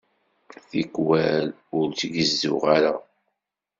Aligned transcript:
Tikkal, 0.69 1.47
ur 1.77 1.85
t-gezzuɣ 1.99 2.63
ara. 2.75 2.93